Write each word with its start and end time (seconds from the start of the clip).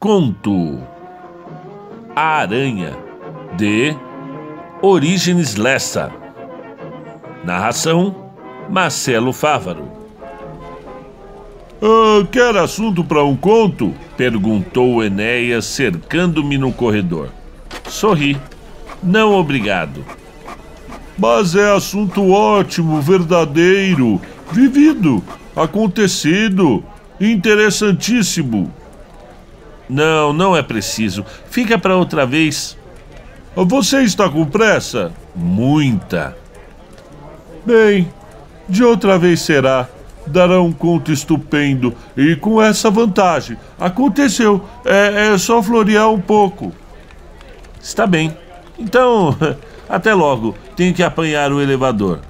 Conto 0.00 0.78
A 2.14 2.38
Aranha 2.38 2.96
de 3.56 3.96
Orígenes 4.80 5.56
Lessa 5.56 6.12
Narração 7.44 8.30
Marcelo 8.70 9.32
Fávaro 9.32 9.90
ah, 11.82 12.24
Quer 12.30 12.56
assunto 12.58 13.02
para 13.02 13.24
um 13.24 13.34
conto? 13.34 13.92
Perguntou 14.16 15.02
Enéas, 15.02 15.64
cercando-me 15.64 16.56
no 16.56 16.72
corredor. 16.72 17.30
Sorri. 17.88 18.36
Não, 19.02 19.32
obrigado. 19.34 20.04
Mas 21.18 21.56
é 21.56 21.74
assunto 21.74 22.30
ótimo, 22.30 23.00
verdadeiro, 23.00 24.20
vivido, 24.52 25.24
acontecido, 25.56 26.84
interessantíssimo. 27.20 28.72
Não, 29.88 30.32
não 30.32 30.54
é 30.54 30.62
preciso. 30.62 31.24
Fica 31.50 31.78
para 31.78 31.96
outra 31.96 32.26
vez. 32.26 32.76
Você 33.56 34.02
está 34.02 34.28
com 34.28 34.44
pressa? 34.44 35.12
Muita. 35.34 36.36
Bem, 37.64 38.08
de 38.68 38.84
outra 38.84 39.18
vez 39.18 39.40
será. 39.40 39.88
Dará 40.26 40.60
um 40.60 40.72
conto 40.72 41.10
estupendo 41.10 41.94
e 42.14 42.36
com 42.36 42.62
essa 42.62 42.90
vantagem. 42.90 43.56
Aconteceu. 43.80 44.62
É, 44.84 45.32
é 45.32 45.38
só 45.38 45.62
florear 45.62 46.10
um 46.10 46.20
pouco. 46.20 46.72
Está 47.80 48.06
bem. 48.06 48.36
Então, 48.78 49.34
até 49.88 50.12
logo. 50.12 50.54
Tenho 50.76 50.92
que 50.92 51.02
apanhar 51.02 51.50
o 51.50 51.62
elevador. 51.62 52.20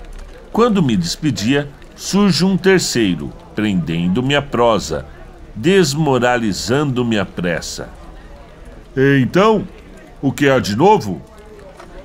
Quando 0.53 0.83
me 0.83 0.97
despedia, 0.97 1.69
surge 1.97 2.45
um 2.45 2.57
terceiro, 2.57 3.33
prendendo 3.55 4.23
minha 4.23 4.41
prosa 4.41 5.05
desmoralizando 5.61 7.05
minha 7.05 7.25
pressa. 7.25 7.89
Então, 9.21 9.67
o 10.23 10.33
que 10.33 10.49
há 10.49 10.59
de 10.59 10.77
novo? 10.77 11.21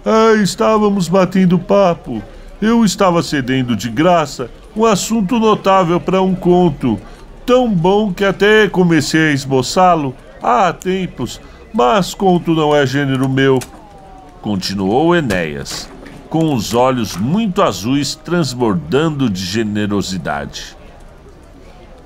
Ah, 0.05 0.33
estávamos 0.41 1.08
batendo 1.08 1.58
papo. 1.59 2.22
Eu 2.61 2.83
estava 2.83 3.22
cedendo 3.22 3.75
de 3.75 3.89
graça 3.89 4.50
um 4.75 4.86
assunto 4.86 5.39
notável 5.39 6.00
para 6.00 6.22
um 6.22 6.33
conto, 6.33 7.00
tão 7.45 7.69
bom 7.69 8.11
que 8.11 8.25
até 8.25 8.67
comecei 8.67 9.30
a 9.30 9.33
esboçá-lo 9.33 10.16
há 10.41 10.73
tempos, 10.73 11.39
mas 11.73 12.13
conto 12.13 12.53
não 12.53 12.75
é 12.75 12.85
gênero 12.85 13.30
meu. 13.30 13.59
Continuou 14.41 15.16
Enéas, 15.16 15.89
com 16.30 16.53
os 16.53 16.73
olhos 16.73 17.16
muito 17.16 17.61
azuis 17.61 18.16
transbordando 18.16 19.30
de 19.30 19.45
generosidade. 19.45 20.75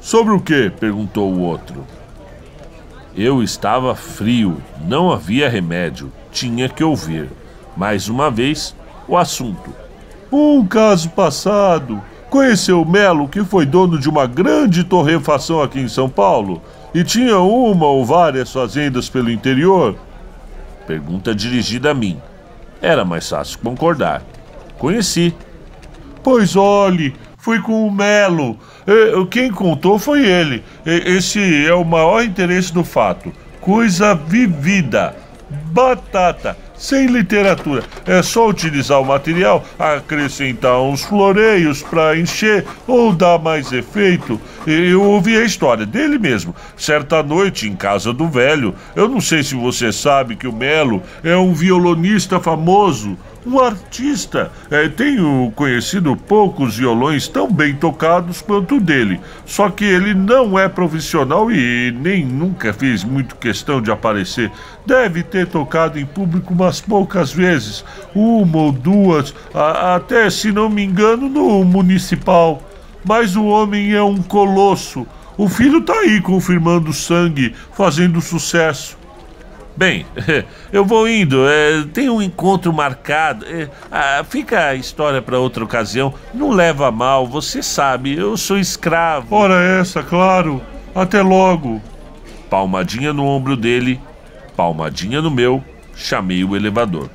Sobre 0.08 0.34
o 0.34 0.40
que? 0.40 0.70
perguntou 0.70 1.30
o 1.34 1.42
outro. 1.42 1.86
Eu 3.14 3.44
estava 3.44 3.94
frio, 3.94 4.56
não 4.88 5.12
havia 5.12 5.50
remédio, 5.50 6.10
tinha 6.32 6.70
que 6.70 6.82
ouvir. 6.82 7.30
Mais 7.76 8.08
uma 8.08 8.32
vez, 8.32 8.74
o 9.06 9.18
assunto. 9.18 9.70
Um 10.32 10.66
caso 10.66 11.10
passado. 11.10 12.02
Conheceu 12.30 12.86
Melo, 12.86 13.28
que 13.28 13.44
foi 13.44 13.66
dono 13.66 14.00
de 14.00 14.08
uma 14.08 14.26
grande 14.26 14.86
torrefação 14.86 15.62
aqui 15.62 15.82
em 15.82 15.90
São 15.90 16.10
Paulo 16.10 16.62
e 16.96 17.04
tinha 17.04 17.40
uma 17.40 17.88
ou 17.88 18.06
várias 18.06 18.50
fazendas 18.50 19.10
pelo 19.10 19.30
interior? 19.30 19.98
Pergunta 20.88 21.36
dirigida 21.36 21.92
a 21.92 21.94
mim. 21.94 22.18
Era 22.82 23.04
mais 23.04 23.28
fácil 23.28 23.60
concordar. 23.60 24.24
Conheci. 24.80 25.36
Pois 26.24 26.56
olhe, 26.56 27.14
fui 27.48 27.62
com 27.62 27.88
o 27.88 27.90
Melo. 27.90 28.60
Quem 29.32 29.50
contou 29.50 29.98
foi 29.98 30.26
ele. 30.26 30.62
Esse 30.86 31.66
é 31.66 31.74
o 31.74 31.86
maior 31.86 32.22
interesse 32.22 32.74
do 32.74 32.84
fato. 32.84 33.32
Coisa 33.62 34.14
vivida. 34.14 35.16
Batata 35.72 36.58
sem 36.78 37.08
literatura. 37.08 37.84
É 38.06 38.22
só 38.22 38.50
utilizar 38.50 39.02
o 39.02 39.06
material, 39.06 39.64
acrescentar 39.80 40.82
uns 40.82 41.04
floreios 41.04 41.82
para 41.82 42.18
encher 42.18 42.66
ou 42.86 43.14
dar 43.14 43.40
mais 43.40 43.72
efeito. 43.72 44.40
Eu 44.66 45.02
ouvi 45.02 45.38
a 45.38 45.46
história 45.46 45.86
dele 45.86 46.20
mesmo. 46.20 46.54
Certa 46.76 47.24
noite, 47.24 47.68
em 47.68 47.78
casa 47.78 48.12
do 48.12 48.28
velho, 48.28 48.76
eu 48.94 49.08
não 49.08 49.22
sei 49.22 49.42
se 49.42 49.56
você 49.56 49.92
sabe 49.94 50.36
que 50.36 50.48
o 50.48 50.54
Melo 50.54 51.02
é 51.24 51.36
um 51.38 51.54
violonista 51.54 52.40
famoso 52.42 53.18
um 53.48 53.60
artista. 53.60 54.52
É, 54.70 54.90
tenho 54.90 55.52
conhecido 55.56 56.16
poucos 56.16 56.78
violões 56.78 57.28
tão 57.28 57.50
bem 57.50 57.74
tocados 57.74 58.42
quanto 58.42 58.76
o 58.76 58.82
dele. 58.82 59.20
Só 59.46 59.70
que 59.70 59.86
ele 59.86 60.14
não 60.14 60.60
é 60.60 60.68
profissional 60.68 61.50
e 61.50 61.92
nem 61.92 62.26
nunca 62.26 62.74
fez 62.74 63.04
muito 63.04 63.38
questão 63.38 63.82
de 63.82 63.90
aparecer. 63.90 64.52
Deve 64.86 65.24
ter 65.24 65.48
tocado 65.48 65.98
em 65.98 66.06
público 66.06 66.54
umas 66.54 66.82
poucas 66.82 67.32
vezes, 67.32 67.86
uma 68.14 68.58
ou 68.58 68.72
duas, 68.72 69.34
a, 69.54 69.96
até 69.96 70.30
se 70.30 70.52
não 70.52 70.70
me 70.70 70.84
engano, 70.84 71.30
no 71.30 71.64
municipal. 71.64 72.62
Mas 73.06 73.38
o 73.38 73.46
homem 73.46 73.94
é 73.94 74.04
um 74.04 74.22
colosso. 74.22 75.08
O 75.38 75.48
filho 75.48 75.82
tá 75.82 75.94
aí 75.94 76.20
confirmando 76.20 76.92
sangue, 76.92 77.56
fazendo 77.72 78.20
sucesso. 78.20 78.98
Bem, 79.78 80.08
eu 80.74 80.84
vou 80.84 81.08
indo. 81.08 81.48
É, 81.48 81.84
tem 81.94 82.10
um 82.10 82.20
encontro 82.20 82.74
marcado. 82.74 83.46
É, 83.46 83.70
ah, 83.92 84.26
fica 84.28 84.70
a 84.70 84.76
história 84.76 85.22
para 85.22 85.38
outra 85.38 85.64
ocasião. 85.64 86.14
Não 86.34 86.50
leva 86.50 86.92
mal, 86.92 87.28
você 87.28 87.62
sabe, 87.62 88.18
eu 88.18 88.36
sou 88.36 88.58
escravo. 88.58 89.36
Ora, 89.36 89.54
essa, 89.80 90.02
claro. 90.02 90.62
Até 90.96 91.22
logo. 91.22 91.80
Palmadinha 92.50 93.14
no 93.14 93.26
ombro 93.26 93.56
dele, 93.56 94.00
palmadinha 94.56 95.22
no 95.22 95.30
meu, 95.30 95.64
chamei 95.96 96.44
o 96.44 96.56
elevador. 96.56 97.10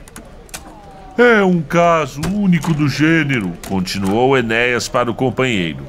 É 1.18 1.42
um 1.42 1.60
caso 1.60 2.20
único 2.32 2.72
do 2.72 2.88
gênero, 2.88 3.52
continuou 3.68 4.36
Enéas 4.36 4.88
para 4.88 5.10
o 5.10 5.14
companheiro. 5.14 5.84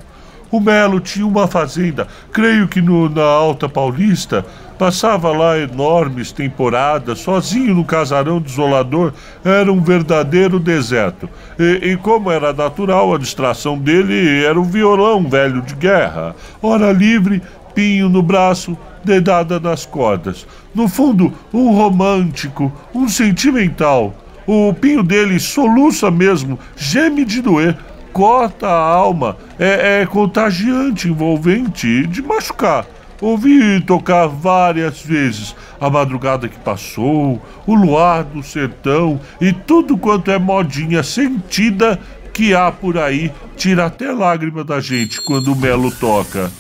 O 0.54 0.60
Melo 0.60 1.00
tinha 1.00 1.26
uma 1.26 1.48
fazenda, 1.48 2.08
creio 2.32 2.68
que 2.68 2.80
no, 2.80 3.10
na 3.10 3.24
Alta 3.24 3.68
Paulista. 3.68 4.46
Passava 4.78 5.32
lá 5.32 5.58
enormes 5.58 6.32
temporadas, 6.32 7.22
sozinho 7.22 7.74
no 7.74 7.84
casarão 7.84 8.40
desolador. 8.40 9.14
Era 9.44 9.74
um 9.74 9.82
verdadeiro 9.82 10.60
deserto. 10.60 11.28
E, 11.58 11.94
e 11.94 11.98
como 11.98 12.30
era 12.30 12.54
natural, 12.54 13.16
a 13.16 13.18
distração 13.18 13.80
dele 13.80 14.46
era 14.46 14.60
o 14.60 14.64
violão 14.64 15.28
velho 15.28 15.60
de 15.60 15.74
guerra. 15.74 16.36
Hora 16.62 16.92
livre, 16.92 17.42
pinho 17.74 18.08
no 18.08 18.22
braço, 18.22 18.78
dedada 19.04 19.60
nas 19.60 19.88
cordas. 19.88 20.46
No 20.76 20.88
fundo, 20.88 21.34
um 21.52 21.72
romântico, 21.72 22.72
um 22.94 23.08
sentimental. 23.08 24.14
O 24.46 24.72
pinho 24.72 25.02
dele 25.02 25.40
soluça 25.40 26.12
mesmo, 26.12 26.60
geme 26.76 27.26
de 27.26 27.42
doer, 27.42 27.76
corta 28.14 28.68
a 28.68 28.80
alma, 28.80 29.36
é, 29.60 30.02
é 30.02 30.06
contagiante, 30.06 31.10
envolvente, 31.10 32.06
de 32.08 32.22
machucar. 32.22 32.86
Ouvi 33.20 33.82
tocar 33.82 34.28
várias 34.28 35.02
vezes 35.02 35.56
a 35.82 35.90
madrugada 35.90 36.48
que 36.48 36.60
passou, 36.60 37.42
o 37.66 37.74
luar 37.74 38.24
do 38.24 38.44
sertão 38.44 39.20
e 39.42 39.52
tudo 39.52 39.98
quanto 39.98 40.30
é 40.30 40.38
modinha 40.38 41.02
sentida 41.02 42.00
que 42.34 42.54
há 42.54 42.72
por 42.72 42.98
aí 42.98 43.32
tira 43.56 43.86
até 43.86 44.12
lágrima 44.12 44.64
da 44.64 44.80
gente 44.80 45.22
quando 45.22 45.54
o 45.54 45.56
Melo 45.56 45.92
toca. 45.92 46.52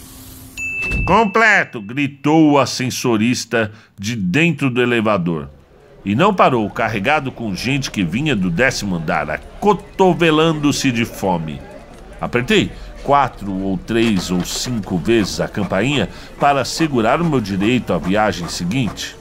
Completo! 1.05 1.81
gritou 1.81 2.51
o 2.51 2.59
ascensorista 2.59 3.71
de 3.99 4.15
dentro 4.15 4.69
do 4.69 4.81
elevador. 4.81 5.49
E 6.05 6.15
não 6.15 6.33
parou, 6.33 6.69
carregado 6.69 7.31
com 7.31 7.55
gente 7.55 7.89
que 7.89 8.03
vinha 8.03 8.35
do 8.35 8.49
décimo 8.49 8.95
andar, 8.95 9.29
acotovelando-se 9.29 10.91
de 10.91 11.05
fome. 11.05 11.61
Apertei 12.19 12.71
quatro 13.03 13.51
ou 13.51 13.77
três 13.77 14.31
ou 14.31 14.43
cinco 14.43 14.97
vezes 14.97 15.39
a 15.39 15.47
campainha 15.47 16.09
para 16.39 16.61
assegurar 16.61 17.21
o 17.21 17.25
meu 17.25 17.39
direito 17.39 17.93
à 17.93 17.97
viagem 17.97 18.47
seguinte. 18.47 19.15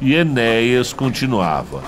E 0.00 0.14
Enéas 0.14 0.92
continuava. 0.92 1.82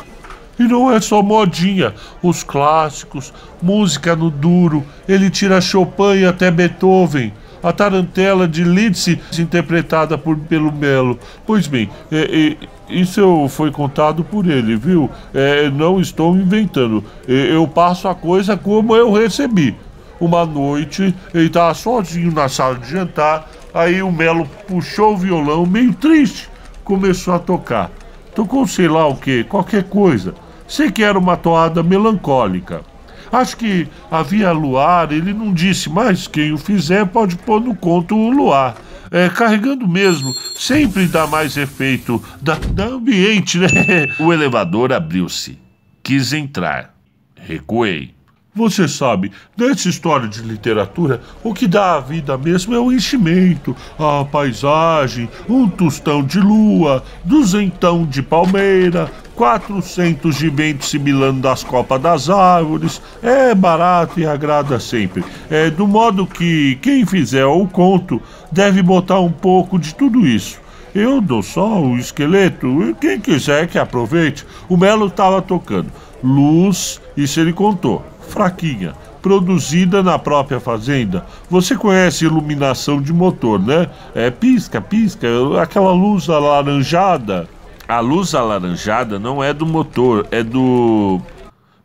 E 0.58 0.64
não 0.64 0.90
é 0.90 1.00
só 1.00 1.22
modinha, 1.22 1.94
os 2.20 2.42
clássicos, 2.42 3.32
música 3.62 4.16
no 4.16 4.28
duro, 4.28 4.84
ele 5.08 5.30
tira 5.30 5.60
Chopin 5.60 6.16
e 6.16 6.26
até 6.26 6.50
Beethoven 6.50 7.32
a 7.62 7.72
tarantela 7.72 8.46
de 8.46 8.64
Lidse, 8.64 9.20
interpretada 9.38 10.16
por, 10.16 10.36
pelo 10.36 10.72
Melo. 10.72 11.18
Pois 11.46 11.66
bem, 11.66 11.88
é, 12.10 12.56
é, 12.60 12.68
isso 12.88 13.48
foi 13.48 13.70
contado 13.70 14.24
por 14.24 14.46
ele, 14.46 14.76
viu? 14.76 15.10
É, 15.34 15.70
não 15.70 16.00
estou 16.00 16.36
inventando. 16.36 17.04
É, 17.26 17.54
eu 17.54 17.66
passo 17.66 18.08
a 18.08 18.14
coisa 18.14 18.56
como 18.56 18.96
eu 18.96 19.12
recebi. 19.12 19.76
Uma 20.20 20.44
noite, 20.44 21.14
ele 21.32 21.46
estava 21.46 21.72
sozinho 21.74 22.32
na 22.32 22.48
sala 22.48 22.74
de 22.76 22.90
jantar, 22.90 23.48
aí 23.72 24.02
o 24.02 24.10
Melo 24.10 24.48
puxou 24.66 25.14
o 25.14 25.16
violão, 25.16 25.64
meio 25.64 25.94
triste, 25.94 26.48
começou 26.82 27.34
a 27.34 27.38
tocar. 27.38 27.90
Tocou 28.34 28.66
sei 28.66 28.88
lá 28.88 29.06
o 29.06 29.16
que, 29.16 29.44
qualquer 29.44 29.84
coisa. 29.84 30.34
Sei 30.66 30.90
que 30.90 31.02
era 31.02 31.18
uma 31.18 31.36
toada 31.36 31.82
melancólica. 31.82 32.82
Acho 33.30 33.56
que 33.56 33.86
havia 34.10 34.52
luar, 34.52 35.12
ele 35.12 35.32
não 35.32 35.52
disse, 35.52 35.88
mas 35.88 36.26
quem 36.26 36.52
o 36.52 36.58
fizer 36.58 37.06
pode 37.06 37.36
pôr 37.36 37.60
no 37.60 37.74
conto 37.74 38.16
o 38.16 38.30
luar. 38.30 38.76
é, 39.10 39.28
carregando 39.28 39.86
mesmo. 39.88 40.32
Sempre 40.32 41.06
dá 41.06 41.26
mais 41.26 41.56
efeito. 41.56 42.22
Dá, 42.40 42.58
dá 42.72 42.86
ambiente, 42.86 43.58
né? 43.58 43.68
O 44.18 44.32
elevador 44.32 44.92
abriu-se. 44.92 45.58
Quis 46.02 46.32
entrar. 46.32 46.94
Recuei. 47.36 48.14
Você 48.54 48.88
sabe, 48.88 49.30
nessa 49.56 49.88
história 49.88 50.26
de 50.26 50.40
literatura, 50.42 51.20
o 51.44 51.54
que 51.54 51.68
dá 51.68 51.94
a 51.94 52.00
vida 52.00 52.36
mesmo 52.36 52.74
é 52.74 52.80
o 52.80 52.90
enchimento, 52.90 53.76
a 53.96 54.24
paisagem, 54.24 55.28
um 55.48 55.68
tostão 55.68 56.24
de 56.24 56.40
lua, 56.40 57.04
duzentão 57.24 58.04
de 58.04 58.20
palmeira, 58.20 59.08
quatrocentos 59.38 60.34
de 60.34 60.50
vento 60.50 60.84
sibilando 60.84 61.40
das 61.40 61.62
copas 61.62 62.02
das 62.02 62.28
árvores. 62.28 63.00
É 63.22 63.54
barato 63.54 64.18
e 64.18 64.26
agrada 64.26 64.80
sempre. 64.80 65.24
É 65.48 65.70
do 65.70 65.86
modo 65.86 66.26
que 66.26 66.76
quem 66.82 67.06
fizer 67.06 67.46
o 67.46 67.64
conto 67.68 68.20
deve 68.50 68.82
botar 68.82 69.20
um 69.20 69.30
pouco 69.30 69.78
de 69.78 69.94
tudo 69.94 70.26
isso. 70.26 70.58
Eu 70.92 71.20
dou 71.20 71.40
só 71.40 71.80
o 71.80 71.96
esqueleto 71.96 72.96
quem 73.00 73.20
quiser 73.20 73.68
que 73.68 73.78
aproveite. 73.78 74.44
O 74.68 74.76
Melo 74.76 75.06
estava 75.06 75.40
tocando. 75.40 75.92
Luz, 76.20 77.00
isso 77.16 77.38
ele 77.38 77.52
contou 77.52 78.04
fraquinha, 78.28 78.92
produzida 79.22 80.02
na 80.02 80.18
própria 80.18 80.58
fazenda. 80.60 81.24
Você 81.48 81.76
conhece 81.76 82.24
iluminação 82.24 83.00
de 83.00 83.12
motor, 83.12 83.58
né? 83.58 83.88
É 84.14 84.30
pisca, 84.30 84.80
pisca, 84.80 85.28
aquela 85.62 85.92
luz 85.92 86.28
alaranjada. 86.28 87.48
A 87.88 88.00
luz 88.00 88.34
alaranjada 88.34 89.18
não 89.18 89.42
é 89.42 89.54
do 89.54 89.64
motor, 89.64 90.26
é 90.30 90.42
do. 90.42 91.18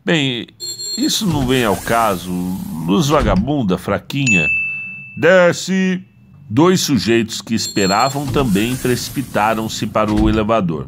Bem, 0.04 0.46
isso 0.98 1.26
não 1.26 1.46
vem 1.46 1.64
ao 1.64 1.76
caso. 1.76 2.30
Luz 2.86 3.08
vagabunda, 3.08 3.78
fraquinha. 3.78 4.46
Desce. 5.16 6.04
Dois 6.46 6.82
sujeitos 6.82 7.40
que 7.40 7.54
esperavam 7.54 8.26
também 8.26 8.76
precipitaram-se 8.76 9.86
para 9.86 10.12
o 10.12 10.28
elevador. 10.28 10.86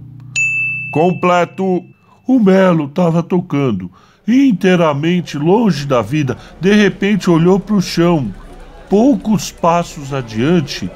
Completo. 0.92 1.82
O 2.28 2.38
Melo 2.38 2.84
estava 2.84 3.22
tocando 3.22 3.90
inteiramente 4.28 5.38
longe 5.38 5.86
da 5.86 6.02
vida, 6.02 6.36
de 6.60 6.74
repente 6.74 7.30
olhou 7.30 7.60
para 7.60 7.76
o 7.76 7.80
chão. 7.80 8.34
Poucos 8.90 9.50
passos 9.50 10.12
adiante, 10.12 10.90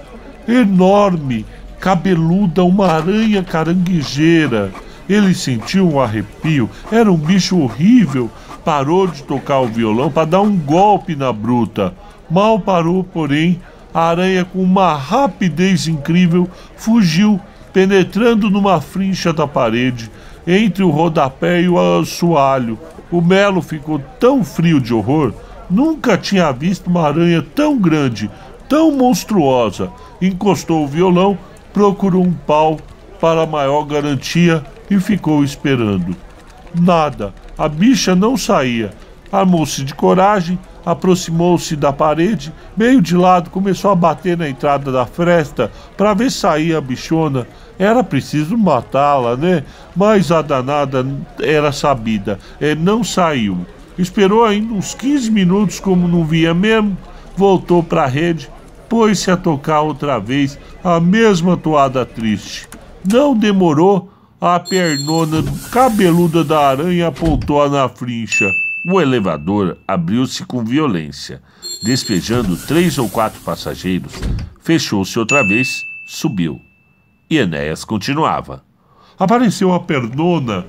enorme, 0.47 1.47
cabeluda, 1.81 2.63
uma 2.63 2.87
aranha 2.87 3.43
caranguejeira. 3.43 4.71
Ele 5.09 5.35
sentiu 5.35 5.89
um 5.89 5.99
arrepio, 5.99 6.71
era 6.93 7.11
um 7.11 7.17
bicho 7.17 7.59
horrível. 7.59 8.31
Parou 8.65 9.07
de 9.07 9.23
tocar 9.23 9.61
o 9.61 9.67
violão 9.67 10.11
para 10.11 10.27
dar 10.27 10.43
um 10.43 10.57
golpe 10.57 11.17
na 11.17 11.33
bruta. 11.33 11.95
Mal 12.31 12.61
parou, 12.61 13.03
porém, 13.03 13.61
a 13.93 14.03
aranha, 14.03 14.45
com 14.45 14.63
uma 14.63 14.95
rapidez 14.95 15.89
incrível, 15.89 16.49
fugiu, 16.77 17.41
penetrando 17.73 18.51
numa 18.51 18.81
frincha 18.81 19.33
da 19.33 19.47
parede, 19.47 20.11
entre 20.47 20.85
o 20.85 20.91
rodapé 20.91 21.63
e 21.63 21.69
o 21.69 21.79
assoalho. 21.99 22.79
O 23.11 23.21
Melo 23.21 23.63
ficou 23.63 23.99
tão 24.21 24.45
frio 24.45 24.81
de 24.81 24.95
horror, 24.95 25.33
nunca 25.69 26.17
tinha 26.17 26.53
visto 26.53 26.89
uma 26.89 27.07
aranha 27.07 27.45
tão 27.55 27.79
grande, 27.79 28.31
tão 28.69 28.93
monstruosa. 28.93 29.91
Encostou 30.23 30.85
o 30.85 30.89
violão, 30.89 31.37
procurou 31.73 32.25
um 32.25 32.33
pau 32.33 32.79
para 33.21 33.47
maior 33.47 33.85
garantia 33.85 34.65
e 34.91 34.99
ficou 34.99 35.45
esperando. 35.45 36.17
Nada, 36.75 37.35
a 37.57 37.69
bicha 37.69 38.15
não 38.15 38.37
saía. 38.37 38.91
Armou-se 39.31 39.85
de 39.85 39.95
coragem, 39.95 40.59
aproximou-se 40.85 41.77
da 41.77 41.93
parede, 41.93 42.53
meio 42.77 43.01
de 43.01 43.17
lado, 43.17 43.51
começou 43.51 43.91
a 43.91 43.95
bater 43.95 44.37
na 44.37 44.49
entrada 44.49 44.91
da 44.91 45.07
fresta 45.07 45.71
para 45.97 46.15
ver 46.15 46.31
saía 46.31 46.79
a 46.79 46.81
bichona. 46.81 47.47
Era 47.79 48.03
preciso 48.03 48.57
matá-la, 48.59 49.37
né? 49.37 49.65
Mas 49.95 50.33
a 50.33 50.43
danada 50.43 51.07
era 51.41 51.73
sabida, 51.73 52.39
é, 52.61 52.75
não 52.75 53.05
saiu. 53.05 53.65
Esperou 53.99 54.45
ainda 54.45 54.73
uns 54.73 54.95
15 54.95 55.31
minutos, 55.31 55.79
como 55.79 56.09
não 56.09 56.25
via 56.25 56.55
mesmo, 56.55 56.97
voltou 57.37 57.83
para 57.83 58.05
a 58.05 58.07
rede, 58.07 58.51
pôs-se 58.91 59.31
a 59.31 59.37
tocar 59.37 59.81
outra 59.83 60.19
vez 60.19 60.59
a 60.83 60.99
mesma 61.01 61.57
toada 61.57 62.05
triste. 62.05 62.69
Não 63.11 63.35
demorou, 63.35 64.13
a 64.41 64.59
pernona 64.59 65.45
cabeluda 65.71 66.43
da 66.43 66.69
aranha 66.69 67.07
apontou-a 67.07 67.69
na 67.69 67.89
frincha. 67.89 68.51
O 68.85 69.01
elevador 69.01 69.79
abriu-se 69.87 70.45
com 70.45 70.65
violência, 70.65 71.41
despejando 71.85 72.57
três 72.67 72.99
ou 72.99 73.09
quatro 73.09 73.41
passageiros, 73.43 74.13
fechou-se 74.61 75.19
outra 75.19 75.47
vez, 75.47 75.87
subiu. 76.05 76.61
E 77.29 77.39
Enéas 77.39 77.85
continuava. 77.85 78.65
Apareceu 79.19 79.73
a 79.73 79.79
pernona. 79.79 80.67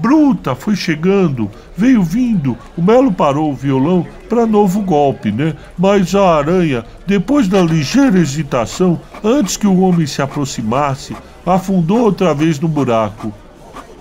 Bruta 0.00 0.54
foi 0.54 0.74
chegando, 0.74 1.50
veio 1.76 2.02
vindo. 2.02 2.56
O 2.74 2.82
Melo 2.82 3.12
parou 3.12 3.50
o 3.50 3.54
violão 3.54 4.06
para 4.30 4.46
novo 4.46 4.80
golpe, 4.80 5.30
né? 5.30 5.54
Mas 5.76 6.14
a 6.14 6.36
aranha, 6.36 6.86
depois 7.06 7.46
da 7.48 7.60
ligeira 7.60 8.18
hesitação, 8.18 8.98
antes 9.22 9.58
que 9.58 9.66
o 9.66 9.80
homem 9.80 10.06
se 10.06 10.22
aproximasse, 10.22 11.14
afundou 11.44 12.00
outra 12.00 12.32
vez 12.32 12.58
no 12.58 12.66
buraco. 12.66 13.30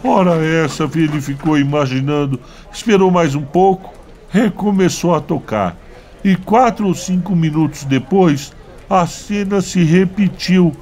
Ora 0.02 0.36
essa, 0.46 0.90
ele 0.96 1.20
ficou 1.20 1.58
imaginando, 1.58 2.40
esperou 2.72 3.12
mais 3.12 3.36
um 3.36 3.42
pouco, 3.42 3.94
recomeçou 4.30 5.14
a 5.14 5.20
tocar. 5.20 5.76
E 6.24 6.38
quatro 6.38 6.88
ou 6.88 6.94
cinco 6.94 7.36
minutos 7.36 7.84
depois, 7.84 8.54
a 8.90 9.06
cena 9.06 9.62
se 9.62 9.84
repetiu 9.84 10.74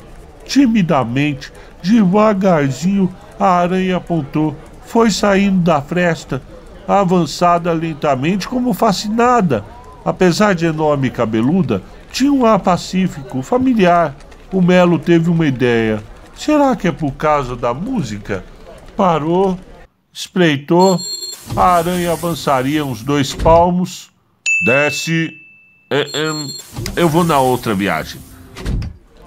timidamente, 0.46 1.52
devagarzinho, 1.81 3.12
a 3.40 3.48
aranha 3.48 3.98
apontou. 3.98 4.56
Foi 4.88 5.12
saindo 5.12 5.62
da 5.62 5.81
fresta, 5.81 6.42
avançada 6.88 7.72
lentamente, 7.74 8.48
como 8.48 8.74
fascinada. 8.74 9.63
Apesar 10.04 10.56
de 10.56 10.66
enorme 10.66 11.07
e 11.07 11.12
cabeluda, 11.12 11.84
tinha 12.12 12.31
um 12.31 12.45
ar 12.45 12.57
pacífico, 12.57 13.42
familiar. 13.42 14.16
O 14.51 14.62
Melo 14.62 14.98
teve 14.98 15.30
uma 15.30 15.45
ideia. 15.45 16.01
Será 16.36 16.75
que 16.75 16.88
é 16.88 16.92
por 16.92 17.12
causa 17.12 17.56
da 17.56 17.74
música? 17.74 18.44
Parou, 18.95 19.60
espreitou. 20.12 20.98
A 21.56 21.75
aranha 21.75 22.13
avançaria 22.13 22.86
uns 22.86 23.04
dois 23.04 23.33
palmos. 23.33 24.10
Desce. 24.66 25.33
É, 25.90 26.01
é, 26.01 27.01
eu 27.01 27.10
vou 27.10 27.24
na 27.24 27.40
outra 27.40 27.75
viagem. 27.75 28.19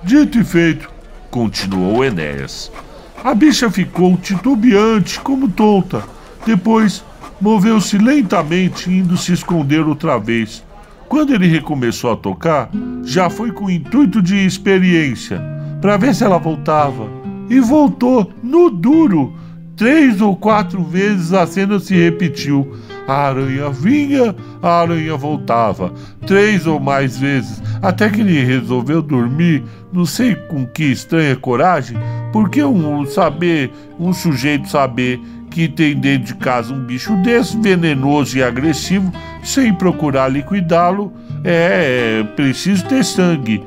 Dito 0.03 0.39
e 0.39 0.45
feito 0.45 0.91
continuou 1.31 2.05
Enéas. 2.05 2.73
A 3.23 3.35
bicha 3.35 3.71
ficou 3.71 4.17
titubeante, 4.17 5.21
como 5.21 5.47
tonta. 5.47 6.03
Depois, 6.47 7.05
moveu-se 7.39 7.99
lentamente, 7.99 8.91
indo 8.91 9.15
se 9.17 9.35
esconder 9.35 9.87
outra 9.87 10.19
vez. 10.19 10.65
Quando 11.07 11.35
ele 11.35 11.47
recomeçou 11.47 12.13
a 12.13 12.17
tocar, 12.17 12.71
já 13.05 13.29
foi 13.29 13.53
com 13.53 13.69
intuito 13.69 14.23
de 14.23 14.37
experiência, 14.47 15.39
para 15.83 15.99
ver 15.99 16.15
se 16.15 16.25
ela 16.25 16.39
voltava. 16.39 17.09
E 17.51 17.61
voltou, 17.61 18.33
no 18.43 18.71
duro. 18.71 19.35
Três 19.77 20.21
ou 20.23 20.35
quatro 20.35 20.83
vezes 20.83 21.35
a 21.35 21.47
cena 21.47 21.79
se 21.79 21.95
repetiu. 21.95 22.75
A 23.11 23.27
aranha 23.27 23.69
vinha, 23.71 24.37
a 24.63 24.83
aranha 24.83 25.17
voltava, 25.17 25.93
três 26.29 26.65
ou 26.65 26.79
mais 26.79 27.19
vezes, 27.19 27.61
até 27.83 28.09
que 28.09 28.21
ele 28.21 28.45
resolveu 28.45 29.03
dormir, 29.03 29.65
não 29.93 30.07
sei 30.07 30.37
com 30.37 30.65
que 30.65 30.85
estranha 30.85 31.35
coragem, 31.35 31.99
porque 32.33 32.63
um 32.63 33.05
saber, 33.05 33.73
um 33.99 34.13
sujeito 34.13 34.69
saber 34.69 35.21
que 35.51 35.67
tem 35.67 35.97
dentro 35.97 36.27
de 36.29 36.35
casa 36.37 36.73
um 36.73 36.85
bicho 36.85 37.17
desse, 37.17 37.59
venenoso 37.59 38.39
e 38.39 38.45
agressivo, 38.45 39.13
sem 39.43 39.75
procurar 39.75 40.29
liquidá-lo, 40.29 41.13
é, 41.43 42.21
é 42.21 42.25
preciso 42.37 42.87
ter 42.87 43.05
sangue. 43.05 43.61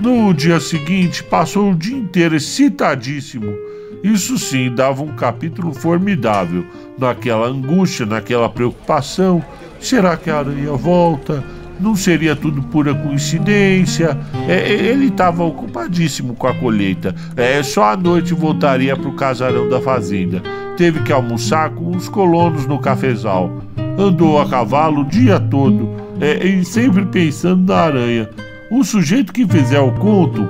No 0.00 0.32
dia 0.32 0.58
seguinte, 0.58 1.22
passou 1.22 1.72
o 1.72 1.74
dia 1.74 1.98
inteiro 1.98 2.34
excitadíssimo. 2.34 3.65
Isso 4.02 4.38
sim 4.38 4.74
dava 4.74 5.02
um 5.02 5.14
capítulo 5.14 5.72
formidável 5.72 6.64
naquela 6.98 7.46
angústia, 7.46 8.06
naquela 8.06 8.48
preocupação. 8.48 9.44
Será 9.80 10.16
que 10.16 10.30
a 10.30 10.38
aranha 10.38 10.72
volta? 10.72 11.44
Não 11.78 11.94
seria 11.94 12.34
tudo 12.34 12.62
pura 12.62 12.94
coincidência? 12.94 14.16
É, 14.48 14.54
é 14.54 14.72
ele 14.72 15.06
estava 15.06 15.44
ocupadíssimo 15.44 16.34
com 16.34 16.46
a 16.46 16.54
colheita. 16.54 17.14
É, 17.36 17.62
só 17.62 17.92
à 17.92 17.96
noite 17.96 18.32
voltaria 18.32 18.96
para 18.96 19.08
o 19.08 19.14
casarão 19.14 19.68
da 19.68 19.80
fazenda. 19.80 20.42
Teve 20.76 21.02
que 21.02 21.12
almoçar 21.12 21.70
com 21.70 21.90
os 21.90 22.08
colonos 22.08 22.66
no 22.66 22.78
cafezal. 22.78 23.62
Andou 23.98 24.40
a 24.40 24.48
cavalo 24.48 25.02
o 25.02 25.04
dia 25.04 25.40
todo, 25.40 25.90
é, 26.20 26.46
e 26.46 26.64
sempre 26.64 27.04
pensando 27.06 27.72
na 27.72 27.78
aranha. 27.78 28.28
O 28.70 28.82
sujeito 28.82 29.32
que 29.32 29.46
fizer 29.46 29.80
o 29.80 29.92
conto 29.92 30.48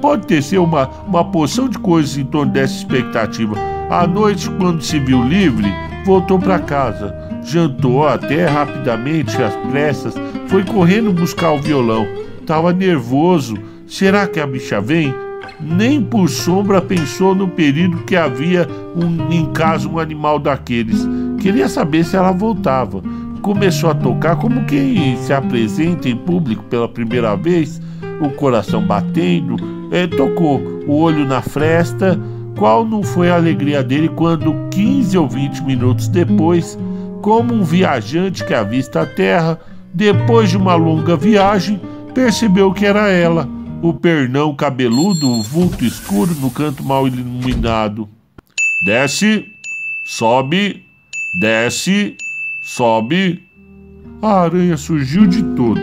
pode 0.00 0.42
sido 0.42 0.64
uma, 0.64 0.88
uma 1.06 1.24
porção 1.24 1.68
de 1.68 1.78
coisas 1.78 2.16
em 2.16 2.24
torno 2.24 2.52
dessa 2.52 2.74
expectativa 2.74 3.54
à 3.90 4.06
noite, 4.06 4.48
quando 4.50 4.82
se 4.82 4.98
viu 4.98 5.22
livre, 5.22 5.66
voltou 6.04 6.38
para 6.38 6.58
casa. 6.58 7.14
Jantou 7.42 8.06
até 8.06 8.46
rapidamente, 8.46 9.42
às 9.42 9.54
pressas, 9.70 10.14
foi 10.46 10.64
correndo 10.64 11.12
buscar 11.12 11.52
o 11.52 11.60
violão. 11.60 12.06
Estava 12.40 12.72
nervoso, 12.72 13.56
Será 13.90 14.24
que 14.28 14.38
a 14.38 14.46
bicha 14.46 14.80
vem? 14.80 15.12
Nem 15.60 16.00
por 16.00 16.28
sombra 16.28 16.80
pensou 16.80 17.34
no 17.34 17.48
perigo 17.48 18.04
que 18.04 18.14
havia 18.14 18.68
um, 18.94 19.32
em 19.32 19.46
casa 19.52 19.88
um 19.88 19.98
animal 19.98 20.38
daqueles. 20.38 21.04
Queria 21.40 21.68
saber 21.68 22.04
se 22.04 22.16
ela 22.16 22.30
voltava. 22.30 23.02
Começou 23.42 23.90
a 23.90 23.94
tocar 23.94 24.36
como 24.36 24.64
quem 24.66 25.16
se 25.16 25.32
apresenta 25.32 26.08
em 26.08 26.16
público 26.16 26.62
pela 26.64 26.88
primeira 26.88 27.34
vez, 27.36 27.80
o 28.20 28.30
coração 28.30 28.82
batendo. 28.82 29.56
É, 29.90 30.06
tocou, 30.06 30.60
o 30.86 31.00
olho 31.00 31.26
na 31.26 31.40
fresta. 31.40 32.18
Qual 32.56 32.84
não 32.84 33.02
foi 33.02 33.30
a 33.30 33.36
alegria 33.36 33.82
dele 33.82 34.08
quando, 34.08 34.68
15 34.70 35.16
ou 35.16 35.28
20 35.28 35.62
minutos 35.62 36.08
depois, 36.08 36.78
como 37.22 37.54
um 37.54 37.62
viajante 37.62 38.44
que 38.44 38.52
avista 38.52 39.02
a 39.02 39.06
terra, 39.06 39.58
depois 39.94 40.50
de 40.50 40.56
uma 40.56 40.74
longa 40.74 41.16
viagem, 41.16 41.80
percebeu 42.14 42.72
que 42.72 42.84
era 42.84 43.08
ela, 43.08 43.48
o 43.82 43.94
pernão 43.94 44.54
cabeludo, 44.54 45.28
o 45.28 45.42
vulto 45.42 45.84
escuro 45.84 46.34
no 46.34 46.50
canto 46.50 46.84
mal 46.84 47.08
iluminado. 47.08 48.08
Desce, 48.84 49.46
sobe, 50.04 50.84
desce, 51.40 52.16
sobe. 52.70 53.42
A 54.22 54.42
aranha 54.42 54.76
surgiu 54.76 55.26
de 55.26 55.42
todo. 55.56 55.80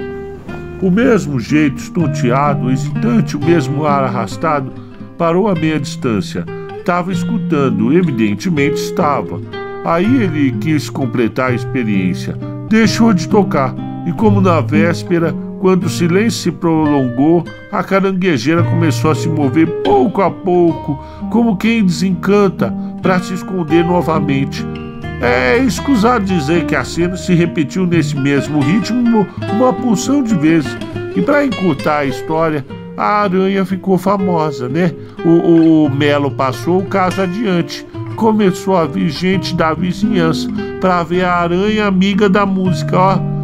O 0.82 0.90
mesmo 0.90 1.38
jeito, 1.38 1.78
estonteado, 1.78 2.72
hesitante, 2.72 3.36
o 3.36 3.44
mesmo 3.44 3.86
ar 3.86 4.06
arrastado, 4.06 4.72
parou 5.18 5.50
a 5.50 5.56
meia 5.56 5.80
distância. 5.80 6.46
Estava 6.78 7.12
escutando, 7.12 7.92
evidentemente 7.92 8.76
estava. 8.76 9.42
Aí 9.84 10.24
ele 10.24 10.54
quis 10.54 10.90
completar 10.90 11.52
a 11.52 11.56
experiência. 11.56 12.38
Deixou 12.70 13.14
de 13.14 13.28
tocar 13.28 13.76
e, 14.08 14.14
como 14.14 14.40
na 14.40 14.62
véspera, 14.62 15.34
quando 15.60 15.86
o 15.86 15.90
silêncio 15.90 16.40
se 16.40 16.52
prolongou, 16.52 17.44
a 17.70 17.84
caranguejeira 17.84 18.64
começou 18.64 19.12
a 19.12 19.16
se 19.16 19.28
mover 19.28 19.68
pouco 19.84 20.22
a 20.22 20.32
pouco, 20.32 21.04
como 21.32 21.58
quem 21.58 21.84
desencanta, 21.84 22.74
para 23.02 23.20
se 23.20 23.34
esconder 23.34 23.84
novamente. 23.84 24.66
É 25.22 25.58
escusado 25.58 26.26
dizer 26.26 26.66
que 26.66 26.76
a 26.76 26.84
cena 26.84 27.18
se 27.18 27.34
repetiu 27.34 27.86
nesse 27.86 28.16
mesmo 28.16 28.60
ritmo 28.60 29.28
uma 29.54 29.74
porção 29.74 30.22
de 30.22 30.36
vezes. 30.36 30.76
E 31.16 31.22
para 31.22 31.46
encurtar 31.46 32.00
a 32.00 32.06
história, 32.06 32.66
a 32.96 33.24
aranha 33.24 33.66
ficou 33.66 33.98
famosa, 33.98 34.70
né? 34.70 34.92
O, 35.26 35.86
o 35.86 35.90
Melo 35.90 36.30
passou 36.30 36.80
o 36.80 36.86
caso 36.86 37.22
adiante. 37.22 37.86
Começou 38.16 38.78
a 38.78 38.86
vir 38.86 39.10
gente 39.10 39.56
da 39.56 39.74
vizinhança 39.74 40.48
para 40.80 41.04
ver 41.04 41.24
a 41.24 41.34
aranha 41.34 41.88
amiga 41.88 42.30
da 42.30 42.46
música, 42.46 42.98
ó 42.98 43.38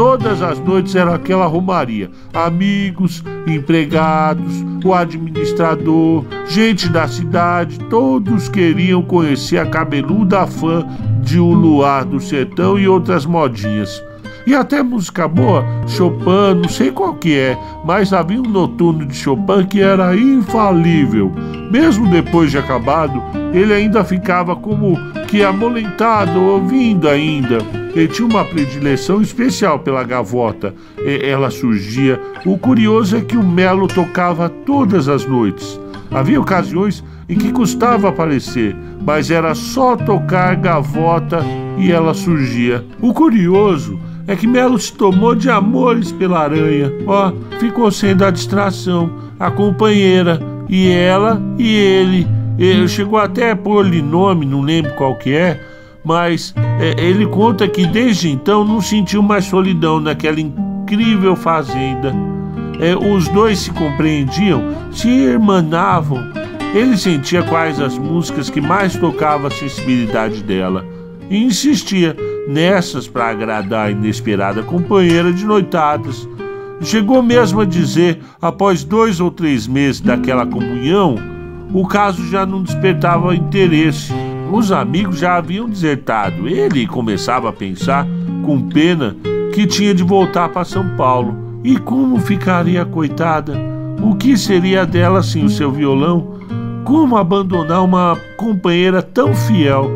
Todas 0.00 0.40
as 0.40 0.58
noites 0.58 0.94
era 0.94 1.14
aquela 1.14 1.46
romaria. 1.46 2.10
Amigos, 2.32 3.22
empregados, 3.46 4.64
o 4.82 4.94
administrador, 4.94 6.24
gente 6.48 6.88
da 6.88 7.06
cidade, 7.06 7.78
todos 7.90 8.48
queriam 8.48 9.02
conhecer 9.02 9.58
a 9.58 9.66
cabeluda 9.66 10.46
fã 10.46 10.86
de 11.30 11.38
O 11.38 11.52
Luar 11.52 12.04
do 12.04 12.18
Sertão 12.18 12.76
e 12.76 12.88
outras 12.88 13.24
modinhas. 13.24 14.02
E 14.44 14.52
até 14.52 14.82
música 14.82 15.28
boa, 15.28 15.64
Chopin, 15.86 16.56
não 16.60 16.68
sei 16.68 16.90
qual 16.90 17.14
que 17.14 17.38
é, 17.38 17.56
mas 17.84 18.12
havia 18.12 18.40
um 18.40 18.48
noturno 18.48 19.06
de 19.06 19.14
Chopin 19.14 19.64
que 19.64 19.80
era 19.80 20.16
infalível. 20.16 21.30
Mesmo 21.70 22.10
depois 22.10 22.50
de 22.50 22.58
acabado, 22.58 23.22
ele 23.54 23.72
ainda 23.72 24.02
ficava 24.02 24.56
como 24.56 24.96
que 25.28 25.44
amolentado, 25.44 26.40
ouvindo 26.40 27.08
ainda. 27.08 27.58
Ele 27.94 28.08
tinha 28.08 28.26
uma 28.26 28.44
predileção 28.44 29.22
especial 29.22 29.78
pela 29.78 30.02
gavota. 30.02 30.74
Ela 30.98 31.48
surgia. 31.48 32.20
O 32.44 32.58
curioso 32.58 33.16
é 33.16 33.20
que 33.20 33.36
o 33.36 33.46
Melo 33.46 33.86
tocava 33.86 34.48
todas 34.48 35.06
as 35.06 35.24
noites. 35.24 35.78
Havia 36.10 36.40
ocasiões 36.40 37.04
em 37.30 37.36
que 37.36 37.52
custava 37.52 38.08
aparecer, 38.08 38.76
mas 39.06 39.30
era 39.30 39.54
só 39.54 39.94
tocar 39.94 40.56
gavota 40.56 41.38
e 41.78 41.92
ela 41.92 42.12
surgia. 42.12 42.84
O 43.00 43.14
curioso 43.14 44.00
é 44.26 44.34
que 44.34 44.48
Melo 44.48 44.76
se 44.80 44.92
tomou 44.92 45.36
de 45.36 45.48
amores 45.48 46.10
pela 46.10 46.40
aranha. 46.40 46.92
Ó, 47.06 47.32
ficou 47.60 47.88
sendo 47.92 48.24
a 48.24 48.32
distração, 48.32 49.12
a 49.38 49.48
companheira, 49.48 50.40
e 50.68 50.88
ela 50.88 51.40
e 51.56 51.72
ele. 51.72 52.26
ele 52.58 52.88
chegou 52.88 53.18
até 53.18 53.52
a 53.52 53.56
pôr-lhe 53.56 54.02
nome, 54.02 54.44
não 54.44 54.60
lembro 54.60 54.92
qual 54.94 55.14
que 55.14 55.32
é, 55.32 55.60
mas 56.04 56.52
é, 56.80 57.00
ele 57.00 57.26
conta 57.26 57.68
que 57.68 57.86
desde 57.86 58.28
então 58.28 58.64
não 58.64 58.80
sentiu 58.80 59.22
mais 59.22 59.44
solidão 59.44 60.00
naquela 60.00 60.40
incrível 60.40 61.36
fazenda. 61.36 62.12
É, 62.80 62.96
os 62.96 63.28
dois 63.28 63.60
se 63.60 63.70
compreendiam, 63.70 64.62
se 64.90 65.08
irmanavam. 65.08 66.39
Ele 66.72 66.96
sentia 66.96 67.42
quais 67.42 67.80
as 67.80 67.98
músicas 67.98 68.48
que 68.48 68.60
mais 68.60 68.94
tocavam 68.94 69.48
a 69.48 69.50
sensibilidade 69.50 70.40
dela 70.42 70.86
e 71.28 71.36
insistia 71.36 72.16
nessas 72.46 73.08
para 73.08 73.28
agradar 73.28 73.88
a 73.88 73.90
inesperada 73.90 74.62
companheira 74.62 75.32
de 75.32 75.44
noitadas. 75.44 76.28
Chegou 76.80 77.22
mesmo 77.22 77.60
a 77.60 77.64
dizer, 77.64 78.20
após 78.40 78.84
dois 78.84 79.20
ou 79.20 79.32
três 79.32 79.66
meses 79.66 80.00
daquela 80.00 80.46
comunhão, 80.46 81.16
o 81.74 81.86
caso 81.86 82.24
já 82.28 82.46
não 82.46 82.62
despertava 82.62 83.34
interesse. 83.34 84.12
Os 84.52 84.70
amigos 84.70 85.18
já 85.18 85.36
haviam 85.36 85.68
desertado. 85.68 86.48
Ele 86.48 86.86
começava 86.86 87.48
a 87.48 87.52
pensar, 87.52 88.06
com 88.44 88.60
pena, 88.68 89.16
que 89.52 89.66
tinha 89.66 89.94
de 89.94 90.02
voltar 90.04 90.48
para 90.48 90.64
São 90.64 90.96
Paulo. 90.96 91.60
E 91.62 91.76
como 91.76 92.18
ficaria 92.18 92.82
a 92.82 92.86
coitada? 92.86 93.54
O 94.02 94.14
que 94.14 94.36
seria 94.36 94.86
dela 94.86 95.22
sem 95.22 95.44
o 95.44 95.50
seu 95.50 95.70
violão? 95.70 96.40
Como 96.90 97.16
abandonar 97.16 97.84
uma 97.84 98.18
companheira 98.36 99.00
tão 99.00 99.32
fiel? 99.32 99.88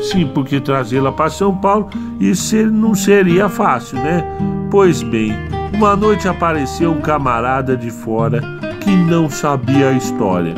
Sim, 0.00 0.30
porque 0.32 0.58
trazê-la 0.58 1.12
para 1.12 1.28
São 1.28 1.54
Paulo 1.54 1.90
isso 2.18 2.56
não 2.68 2.94
seria 2.94 3.50
fácil, 3.50 3.98
né? 3.98 4.24
Pois 4.70 5.02
bem, 5.02 5.34
uma 5.74 5.94
noite 5.94 6.26
apareceu 6.26 6.90
um 6.90 7.02
camarada 7.02 7.76
de 7.76 7.90
fora 7.90 8.40
que 8.80 8.90
não 8.90 9.28
sabia 9.28 9.90
a 9.90 9.92
história. 9.92 10.54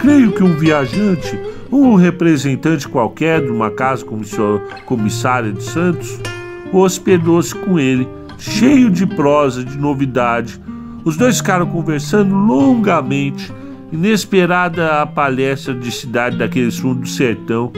Creio 0.00 0.32
que 0.32 0.42
um 0.42 0.56
viajante, 0.56 1.38
um 1.70 1.96
representante 1.96 2.88
qualquer 2.88 3.42
de 3.42 3.50
uma 3.50 3.70
casa 3.70 4.06
comissária 4.86 5.52
de 5.52 5.62
Santos, 5.62 6.18
hospedou-se 6.72 7.54
com 7.54 7.78
ele, 7.78 8.08
cheio 8.38 8.88
de 8.90 9.06
prosa, 9.06 9.62
de 9.62 9.76
novidade. 9.76 10.58
Os 11.04 11.14
dois 11.14 11.36
ficaram 11.36 11.66
conversando 11.66 12.34
longamente. 12.34 13.52
Inesperada 13.92 15.02
a 15.02 15.06
palestra 15.06 15.74
de 15.74 15.90
cidade 15.90 16.36
daqueles 16.36 16.78
fundos 16.78 17.10
do 17.10 17.16
sertão 17.16 17.72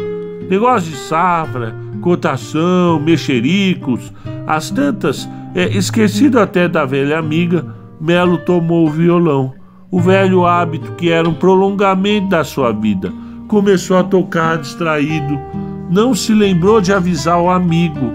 negócio 0.48 0.90
de 0.90 0.96
safra, 0.96 1.74
cotação, 2.00 2.98
mexericos, 2.98 4.12
as 4.46 4.70
tantas, 4.70 5.28
é, 5.54 5.64
esquecido 5.76 6.40
até 6.40 6.66
da 6.66 6.84
velha 6.84 7.18
amiga, 7.18 7.66
Melo 8.00 8.38
tomou 8.38 8.86
o 8.86 8.90
violão, 8.90 9.52
o 9.90 10.00
velho 10.00 10.46
hábito 10.46 10.92
que 10.92 11.10
era 11.10 11.28
um 11.28 11.34
prolongamento 11.34 12.28
da 12.28 12.44
sua 12.44 12.72
vida. 12.72 13.12
Começou 13.48 13.98
a 13.98 14.04
tocar 14.04 14.58
distraído, 14.58 15.38
não 15.90 16.14
se 16.14 16.32
lembrou 16.32 16.80
de 16.80 16.92
avisar 16.92 17.40
o 17.40 17.50
amigo. 17.50 18.12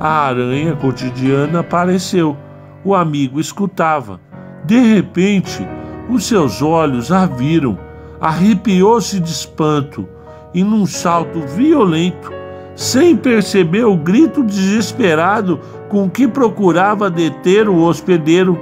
A 0.00 0.26
aranha 0.26 0.74
cotidiana 0.74 1.60
apareceu. 1.60 2.36
O 2.84 2.94
amigo 2.94 3.38
escutava. 3.38 4.20
De 4.64 4.78
repente, 4.78 5.64
os 6.08 6.26
seus 6.26 6.62
olhos 6.62 7.10
a 7.12 7.26
viram. 7.26 7.78
Arrepiou-se 8.20 9.18
de 9.18 9.30
espanto 9.30 10.08
e 10.54 10.62
num 10.62 10.86
salto 10.86 11.40
violento, 11.40 12.30
sem 12.76 13.16
perceber 13.16 13.84
o 13.84 13.96
grito 13.96 14.42
desesperado 14.42 15.58
com 15.88 16.08
que 16.08 16.26
procurava 16.28 17.10
deter 17.10 17.68
o 17.68 17.82
hospedeiro, 17.82 18.58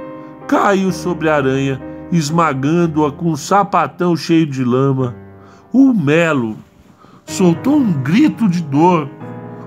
caiu 0.47 0.91
sobre 0.91 1.29
a 1.29 1.35
aranha, 1.35 1.81
esmagando-a 2.11 3.11
com 3.11 3.31
um 3.31 3.35
sapatão 3.35 4.17
cheio 4.17 4.45
de 4.45 4.63
lama. 4.63 5.15
O 5.71 5.93
Melo 5.93 6.57
soltou 7.25 7.77
um 7.77 7.93
grito 7.93 8.49
de 8.49 8.61
dor. 8.61 9.07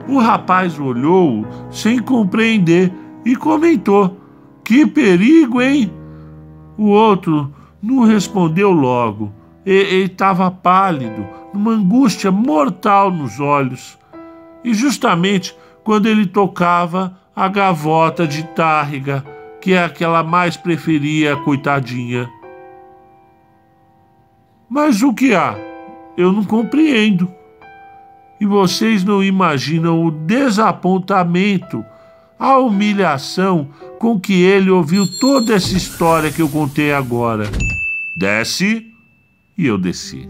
O 0.06 0.18
rapaz 0.18 0.78
olhou 0.78 1.46
sem 1.70 1.98
compreender 1.98 2.92
e 3.24 3.34
comentou: 3.34 4.18
Que 4.62 4.86
perigo, 4.86 5.62
hein? 5.62 5.90
O 6.76 6.88
outro 6.88 7.50
não 7.84 8.04
respondeu 8.04 8.70
logo. 8.70 9.32
Ele 9.64 10.04
estava 10.04 10.50
pálido, 10.50 11.26
numa 11.52 11.72
angústia 11.72 12.30
mortal 12.30 13.10
nos 13.10 13.40
olhos. 13.40 13.98
E 14.62 14.72
justamente 14.72 15.56
quando 15.82 16.06
ele 16.06 16.26
tocava 16.26 17.18
a 17.36 17.48
gavota 17.48 18.26
de 18.26 18.42
Tárrega, 18.44 19.24
que 19.60 19.72
é 19.72 19.84
aquela 19.84 20.22
mais 20.22 20.56
preferia, 20.56 21.36
coitadinha. 21.36 22.28
Mas 24.68 25.02
o 25.02 25.12
que 25.12 25.34
há? 25.34 25.56
Eu 26.16 26.32
não 26.32 26.44
compreendo. 26.44 27.30
E 28.40 28.46
vocês 28.46 29.04
não 29.04 29.22
imaginam 29.22 30.04
o 30.04 30.10
desapontamento 30.10 31.84
a 32.38 32.58
humilhação 32.58 33.68
com 34.04 34.20
que 34.20 34.42
ele 34.42 34.68
ouviu 34.68 35.06
toda 35.06 35.54
essa 35.54 35.74
história 35.74 36.30
que 36.30 36.42
eu 36.42 36.48
contei 36.50 36.92
agora. 36.92 37.50
Desce 38.14 38.92
e 39.56 39.66
eu 39.66 39.78
desci. 39.78 40.28